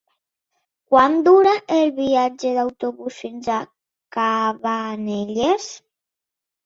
[0.93, 3.61] Quant dura el viatge en autobús fins a
[4.19, 5.69] Cabanelles?